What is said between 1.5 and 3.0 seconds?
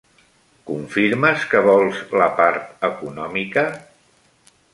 que vols la part